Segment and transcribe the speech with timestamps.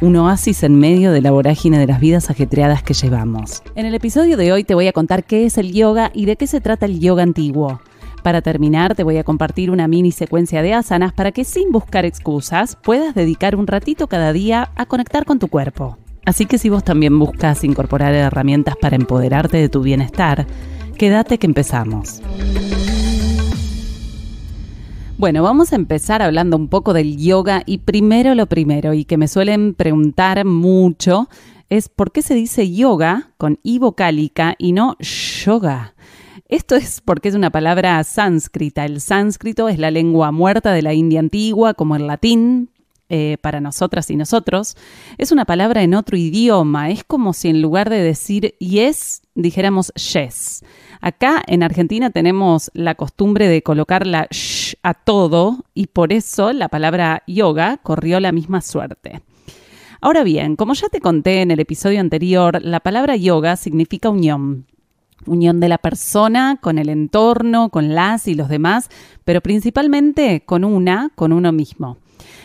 [0.00, 3.62] un oasis en medio de la vorágine de las vidas ajetreadas que llevamos.
[3.74, 6.36] En el episodio de hoy te voy a contar qué es el yoga y de
[6.36, 7.80] qué se trata el yoga antiguo.
[8.22, 12.04] Para terminar, te voy a compartir una mini secuencia de asanas para que sin buscar
[12.04, 15.98] excusas puedas dedicar un ratito cada día a conectar con tu cuerpo.
[16.26, 20.46] Así que si vos también buscas incorporar herramientas para empoderarte de tu bienestar,
[20.96, 22.20] quédate que empezamos.
[25.20, 29.18] Bueno, vamos a empezar hablando un poco del yoga y primero lo primero y que
[29.18, 31.28] me suelen preguntar mucho
[31.68, 35.92] es por qué se dice yoga con i vocálica y no yoga.
[36.48, 38.86] Esto es porque es una palabra sánscrita.
[38.86, 42.70] El sánscrito es la lengua muerta de la India antigua, como el latín,
[43.12, 44.76] eh, para nosotras y nosotros,
[45.18, 46.90] es una palabra en otro idioma.
[46.90, 50.64] Es como si en lugar de decir yes, dijéramos yes.
[51.00, 54.28] Acá en Argentina tenemos la costumbre de colocar la
[54.82, 59.22] a todo y por eso la palabra yoga corrió la misma suerte.
[60.00, 64.66] Ahora bien, como ya te conté en el episodio anterior, la palabra yoga significa unión.
[65.26, 68.88] Unión de la persona con el entorno, con las y los demás,
[69.24, 71.98] pero principalmente con una, con uno mismo.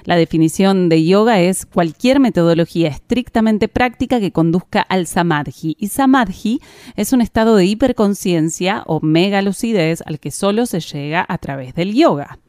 [0.04, 5.76] La definición de yoga es cualquier metodología estrictamente práctica que conduzca al samadhi.
[5.80, 6.62] Y samadhi
[6.96, 11.74] es un estado de hiperconciencia o mega lucidez al que solo se llega a través
[11.74, 12.40] del yoga.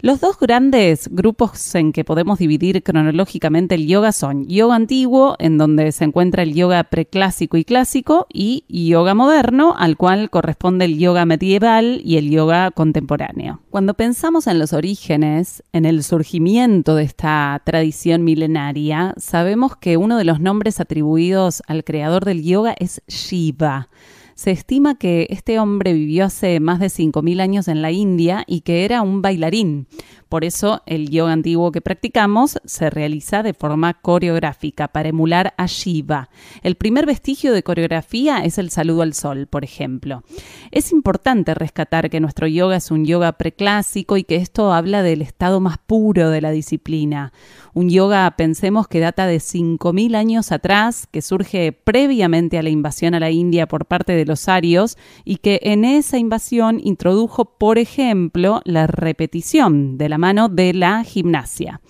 [0.00, 5.58] Los dos grandes grupos en que podemos dividir cronológicamente el yoga son yoga antiguo, en
[5.58, 10.98] donde se encuentra el yoga preclásico y clásico, y yoga moderno, al cual corresponde el
[10.98, 13.60] yoga medieval y el yoga contemporáneo.
[13.70, 20.16] Cuando pensamos en los orígenes, en el surgimiento de esta tradición milenaria, sabemos que uno
[20.16, 23.88] de los nombres atribuidos al creador del yoga es Shiva.
[24.38, 28.60] Se estima que este hombre vivió hace más de 5.000 años en la India y
[28.60, 29.88] que era un bailarín.
[30.28, 35.66] Por eso el yoga antiguo que practicamos se realiza de forma coreográfica para emular a
[35.66, 36.28] Shiva.
[36.62, 40.22] El primer vestigio de coreografía es el saludo al sol, por ejemplo.
[40.70, 45.22] Es importante rescatar que nuestro yoga es un yoga preclásico y que esto habla del
[45.22, 47.32] estado más puro de la disciplina.
[47.74, 53.14] Un yoga, pensemos, que data de 5.000 años atrás, que surge previamente a la invasión
[53.14, 57.78] a la India por parte de los arios y que en esa invasión introdujo, por
[57.78, 61.80] ejemplo, la repetición de la mano de la gimnasia.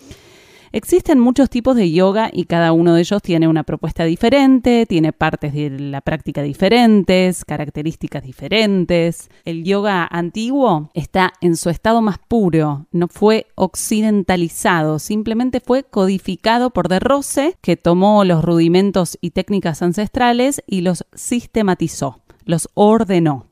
[0.70, 5.12] Existen muchos tipos de yoga y cada uno de ellos tiene una propuesta diferente, tiene
[5.12, 9.30] partes de la práctica diferentes, características diferentes.
[9.44, 16.70] El yoga antiguo está en su estado más puro, no fue occidentalizado, simplemente fue codificado
[16.70, 23.46] por De Rose, que tomó los rudimentos y técnicas ancestrales y los sistematizó, los ordenó.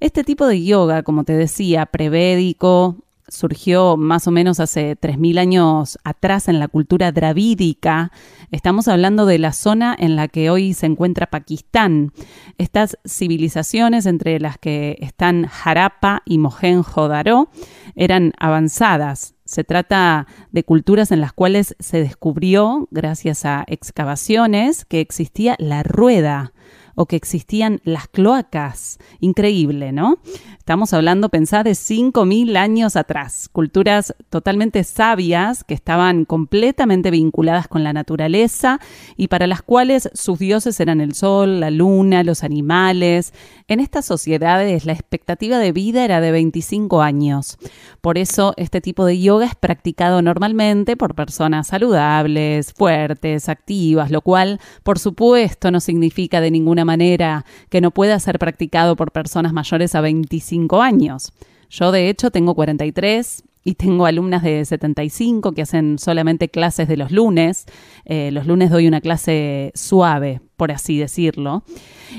[0.00, 2.96] Este tipo de yoga, como te decía, prevédico,
[3.34, 8.12] surgió más o menos hace 3.000 años atrás en la cultura dravídica.
[8.50, 12.12] Estamos hablando de la zona en la que hoy se encuentra Pakistán.
[12.58, 17.48] Estas civilizaciones, entre las que están Harappa y Mohenjo-Daro,
[17.96, 19.34] eran avanzadas.
[19.44, 25.82] Se trata de culturas en las cuales se descubrió, gracias a excavaciones, que existía la
[25.82, 26.52] rueda
[26.94, 28.98] o que existían las cloacas.
[29.20, 30.18] Increíble, ¿no?
[30.64, 37.84] Estamos hablando, pensá, de 5.000 años atrás, culturas totalmente sabias que estaban completamente vinculadas con
[37.84, 38.80] la naturaleza
[39.18, 43.34] y para las cuales sus dioses eran el sol, la luna, los animales.
[43.68, 47.58] En estas sociedades la expectativa de vida era de 25 años.
[48.00, 54.22] Por eso este tipo de yoga es practicado normalmente por personas saludables, fuertes, activas, lo
[54.22, 59.52] cual por supuesto no significa de ninguna manera que no pueda ser practicado por personas
[59.52, 61.32] mayores a 25 años.
[61.70, 66.96] Yo de hecho tengo 43 y tengo alumnas de 75 que hacen solamente clases de
[66.96, 67.64] los lunes.
[68.04, 71.64] Eh, los lunes doy una clase suave por así decirlo.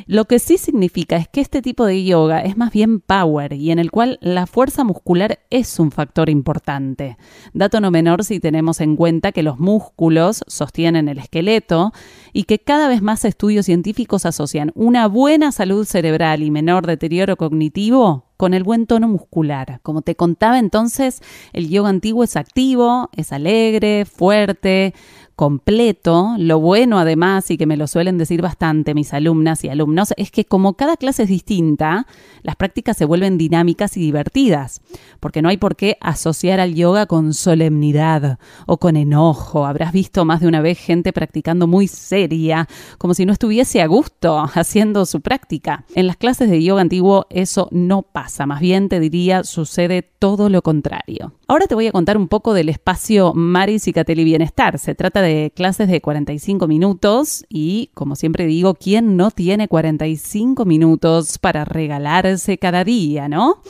[0.07, 3.71] Lo que sí significa es que este tipo de yoga es más bien power y
[3.71, 7.17] en el cual la fuerza muscular es un factor importante.
[7.53, 11.93] Dato no menor si tenemos en cuenta que los músculos sostienen el esqueleto
[12.33, 17.37] y que cada vez más estudios científicos asocian una buena salud cerebral y menor deterioro
[17.37, 19.79] cognitivo con el buen tono muscular.
[19.81, 21.21] Como te contaba entonces,
[21.53, 24.93] el yoga antiguo es activo, es alegre, fuerte,
[25.35, 26.35] completo.
[26.37, 30.31] Lo bueno además, y que me lo suelen decir bastante mis alumnas y alumnos, es
[30.31, 32.07] que como cada clase es distinta,
[32.43, 34.81] las prácticas se vuelven dinámicas y divertidas,
[35.19, 39.65] porque no hay por qué asociar al yoga con solemnidad o con enojo.
[39.65, 42.67] Habrás visto más de una vez gente practicando muy seria,
[42.97, 45.85] como si no estuviese a gusto haciendo su práctica.
[45.95, 50.49] En las clases de yoga antiguo eso no pasa, más bien te diría sucede todo
[50.49, 51.33] lo contrario.
[51.47, 54.79] Ahora te voy a contar un poco del espacio Mari Cicatelli Bienestar.
[54.79, 60.65] Se trata de clases de 45 minutos y, como siempre digo, ¿quién no tiene 45
[60.65, 63.61] minutos para regalarse cada día, no?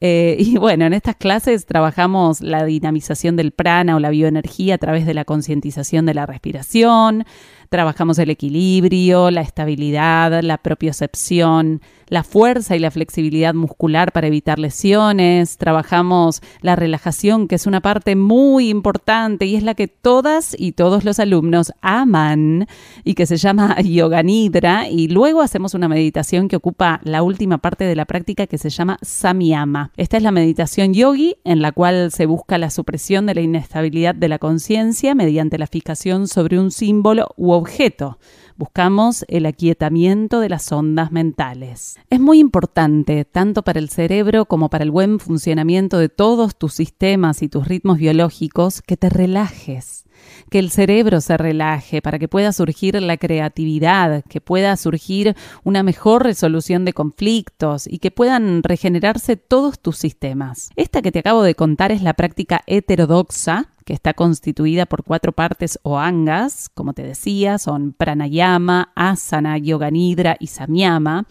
[0.00, 4.78] Eh, y bueno, en estas clases trabajamos la dinamización del prana o la bioenergía a
[4.78, 7.26] través de la concientización de la respiración,
[7.70, 14.58] trabajamos el equilibrio, la estabilidad, la propiocepción, la fuerza y la flexibilidad muscular para evitar
[14.58, 20.56] lesiones, trabajamos la relajación, que es una parte muy importante y es la que todas
[20.58, 22.66] y todos los alumnos aman
[23.04, 27.58] y que se llama Yoga Nidra y luego hacemos una meditación que ocupa la última
[27.58, 29.92] parte de la práctica que se llama Samyama.
[29.96, 34.16] Esta es la meditación yogi en la cual se busca la supresión de la inestabilidad
[34.16, 38.18] de la conciencia mediante la fijación sobre un símbolo u objeto.
[38.56, 41.98] Buscamos el aquietamiento de las ondas mentales.
[42.10, 46.74] Es muy importante, tanto para el cerebro como para el buen funcionamiento de todos tus
[46.74, 50.04] sistemas y tus ritmos biológicos, que te relajes
[50.50, 55.82] que el cerebro se relaje, para que pueda surgir la creatividad, que pueda surgir una
[55.82, 60.70] mejor resolución de conflictos y que puedan regenerarse todos tus sistemas.
[60.76, 65.32] Esta que te acabo de contar es la práctica heterodoxa, que está constituida por cuatro
[65.32, 71.26] partes o angas, como te decía, son pranayama, asana, yoga nidra y samyama.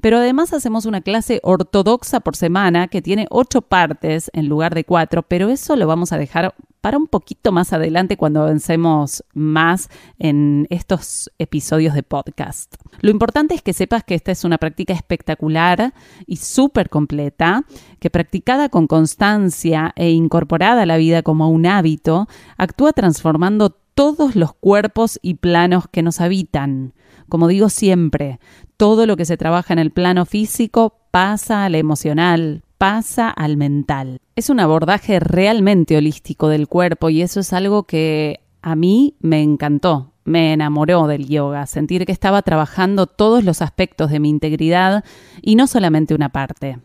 [0.00, 4.84] Pero además hacemos una clase ortodoxa por semana que tiene ocho partes en lugar de
[4.84, 9.88] cuatro, pero eso lo vamos a dejar para un poquito más adelante cuando avancemos más
[10.18, 12.74] en estos episodios de podcast.
[13.00, 15.94] Lo importante es que sepas que esta es una práctica espectacular
[16.26, 17.64] y súper completa,
[18.00, 24.34] que practicada con constancia e incorporada a la vida como un hábito, actúa transformando todos
[24.34, 26.94] los cuerpos y planos que nos habitan.
[27.28, 28.40] Como digo siempre,
[28.76, 34.18] todo lo que se trabaja en el plano físico pasa al emocional, pasa al mental.
[34.34, 39.40] Es un abordaje realmente holístico del cuerpo y eso es algo que a mí me
[39.40, 45.04] encantó, me enamoró del yoga, sentir que estaba trabajando todos los aspectos de mi integridad
[45.42, 46.80] y no solamente una parte.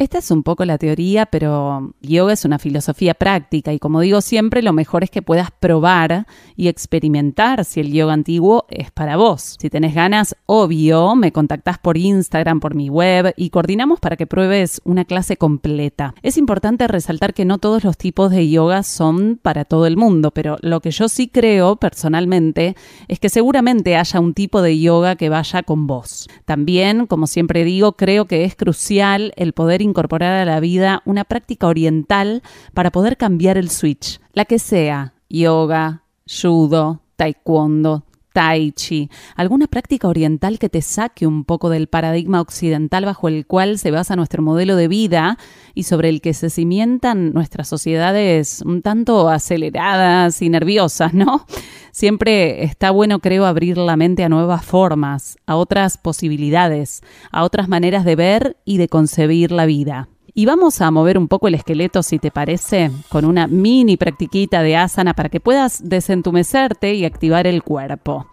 [0.00, 4.20] Esta es un poco la teoría, pero yoga es una filosofía práctica y como digo
[4.20, 9.16] siempre, lo mejor es que puedas probar y experimentar si el yoga antiguo es para
[9.16, 9.56] vos.
[9.58, 14.28] Si tenés ganas, obvio, me contactás por Instagram, por mi web y coordinamos para que
[14.28, 16.14] pruebes una clase completa.
[16.22, 20.30] Es importante resaltar que no todos los tipos de yoga son para todo el mundo,
[20.30, 22.76] pero lo que yo sí creo personalmente
[23.08, 26.28] es que seguramente haya un tipo de yoga que vaya con vos.
[26.44, 31.24] También, como siempre digo, creo que es crucial el poder incorporar a la vida una
[31.24, 32.42] práctica oriental
[32.74, 38.04] para poder cambiar el switch, la que sea, yoga, judo, taekwondo,
[38.38, 43.48] tai chi, alguna práctica oriental que te saque un poco del paradigma occidental bajo el
[43.48, 45.38] cual se basa nuestro modelo de vida
[45.74, 51.46] y sobre el que se cimientan nuestras sociedades un tanto aceleradas y nerviosas, ¿no?
[51.90, 57.02] Siempre está bueno, creo, abrir la mente a nuevas formas, a otras posibilidades,
[57.32, 60.08] a otras maneras de ver y de concebir la vida.
[60.38, 64.62] Y vamos a mover un poco el esqueleto, si te parece, con una mini practiquita
[64.62, 68.28] de asana para que puedas desentumecerte y activar el cuerpo.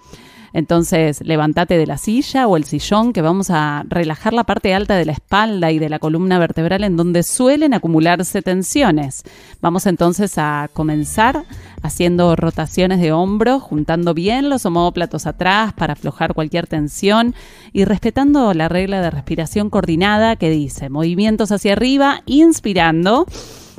[0.55, 4.95] Entonces, levántate de la silla o el sillón que vamos a relajar la parte alta
[4.95, 9.23] de la espalda y de la columna vertebral en donde suelen acumularse tensiones.
[9.59, 11.43] Vamos entonces a comenzar
[11.81, 17.35] haciendo rotaciones de hombros, juntando bien los homóplatos atrás para aflojar cualquier tensión
[17.73, 23.25] y respetando la regla de respiración coordinada que dice movimientos hacia arriba, inspirando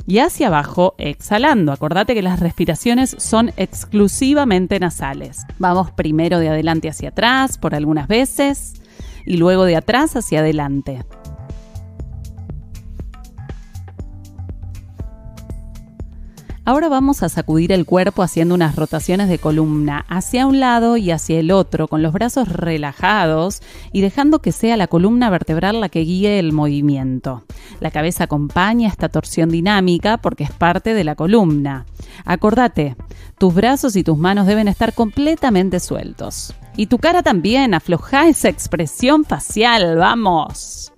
[0.07, 1.73] y hacia abajo exhalando.
[1.73, 5.45] Acordate que las respiraciones son exclusivamente nasales.
[5.59, 8.73] Vamos primero de adelante hacia atrás por algunas veces
[9.25, 11.03] y luego de atrás hacia adelante.
[16.67, 21.11] Ahora vamos a sacudir el cuerpo haciendo unas rotaciones de columna hacia un lado y
[21.11, 23.61] hacia el otro, con los brazos relajados
[23.93, 27.45] y dejando que sea la columna vertebral la que guíe el movimiento.
[27.79, 31.85] La cabeza acompaña esta torsión dinámica porque es parte de la columna.
[32.25, 32.97] Acordate,
[33.37, 36.53] tus brazos y tus manos deben estar completamente sueltos.
[36.75, 40.91] Y tu cara también, afloja esa expresión facial, vamos.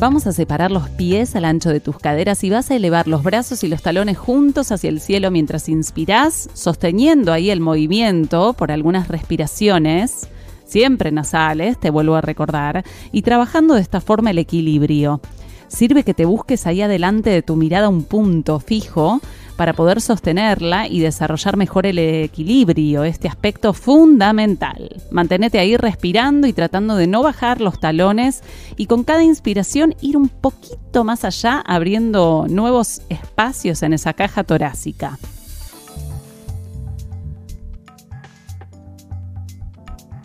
[0.00, 3.22] Vamos a separar los pies al ancho de tus caderas y vas a elevar los
[3.22, 8.72] brazos y los talones juntos hacia el cielo mientras inspiras, sosteniendo ahí el movimiento por
[8.72, 10.26] algunas respiraciones,
[10.64, 15.20] siempre nasales, te vuelvo a recordar, y trabajando de esta forma el equilibrio.
[15.68, 19.20] Sirve que te busques ahí adelante de tu mirada un punto fijo
[19.60, 25.02] para poder sostenerla y desarrollar mejor el equilibrio, este aspecto fundamental.
[25.10, 28.42] Mantenete ahí respirando y tratando de no bajar los talones
[28.78, 34.44] y con cada inspiración ir un poquito más allá abriendo nuevos espacios en esa caja
[34.44, 35.18] torácica.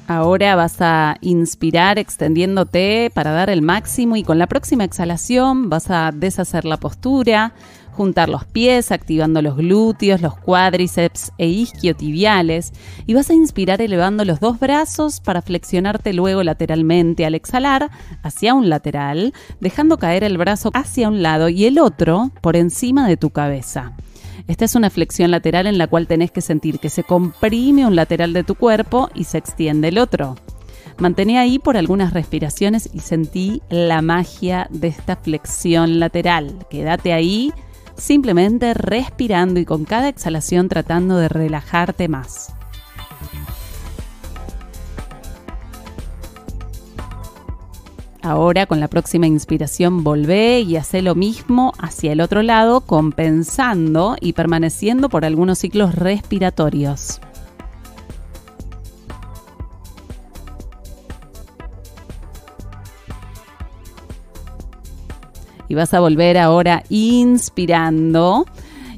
[0.07, 5.89] Ahora vas a inspirar extendiéndote para dar el máximo y con la próxima exhalación vas
[5.89, 7.53] a deshacer la postura,
[7.91, 12.71] juntar los pies, activando los glúteos, los cuádriceps e isquiotibiales
[13.07, 17.89] y vas a inspirar elevando los dos brazos para flexionarte luego lateralmente al exhalar
[18.21, 23.07] hacia un lateral, dejando caer el brazo hacia un lado y el otro por encima
[23.07, 23.93] de tu cabeza.
[24.47, 27.95] Esta es una flexión lateral en la cual tenés que sentir que se comprime un
[27.95, 30.35] lateral de tu cuerpo y se extiende el otro.
[30.97, 36.65] Mantén ahí por algunas respiraciones y sentí la magia de esta flexión lateral.
[36.69, 37.51] Quédate ahí
[37.97, 42.53] simplemente respirando y con cada exhalación tratando de relajarte más.
[48.25, 54.15] Ahora con la próxima inspiración volvé y hace lo mismo hacia el otro lado, compensando
[54.19, 57.21] y permaneciendo por algunos ciclos respiratorios.
[65.67, 68.45] y vas a volver ahora inspirando.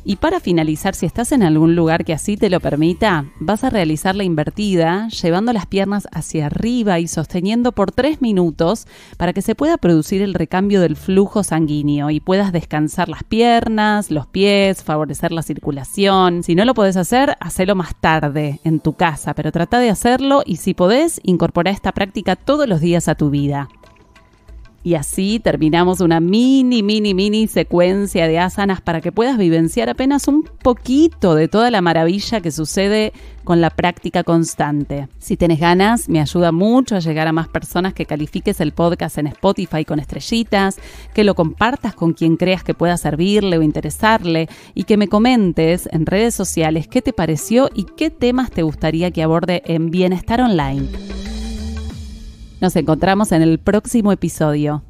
[0.09, 3.69] Y para finalizar, si estás en algún lugar que así te lo permita, vas a
[3.69, 8.87] realizar la invertida llevando las piernas hacia arriba y sosteniendo por tres minutos
[9.17, 14.09] para que se pueda producir el recambio del flujo sanguíneo y puedas descansar las piernas,
[14.09, 16.41] los pies, favorecer la circulación.
[16.41, 20.41] Si no lo puedes hacer, hacelo más tarde en tu casa, pero trata de hacerlo
[20.45, 23.67] y si podés, incorpora esta práctica todos los días a tu vida.
[24.87, 30.29] Y así terminamos una mini, mini, mini secuencia de asanas para que puedas vivenciar apenas
[30.29, 33.11] un poquito de toda la maravilla que sucede
[33.43, 35.09] con la práctica constante.
[35.19, 39.17] Si tenés ganas, me ayuda mucho a llegar a más personas que califiques el podcast
[39.17, 40.79] en Spotify con estrellitas,
[41.13, 45.89] que lo compartas con quien creas que pueda servirle o interesarle y que me comentes
[45.91, 50.39] en redes sociales qué te pareció y qué temas te gustaría que aborde en Bienestar
[50.39, 50.87] Online.
[52.59, 54.83] Nos encontramos en el próximo episodio.